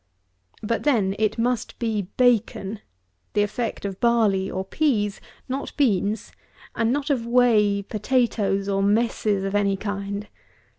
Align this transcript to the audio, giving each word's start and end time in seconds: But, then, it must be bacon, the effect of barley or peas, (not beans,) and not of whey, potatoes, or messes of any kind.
But, 0.63 0.81
then, 0.81 1.15
it 1.19 1.37
must 1.37 1.77
be 1.77 2.07
bacon, 2.17 2.79
the 3.33 3.43
effect 3.43 3.85
of 3.85 3.99
barley 3.99 4.49
or 4.49 4.65
peas, 4.65 5.21
(not 5.47 5.73
beans,) 5.77 6.31
and 6.75 6.91
not 6.91 7.11
of 7.11 7.27
whey, 7.27 7.83
potatoes, 7.83 8.67
or 8.67 8.81
messes 8.81 9.43
of 9.43 9.53
any 9.53 9.77
kind. 9.77 10.27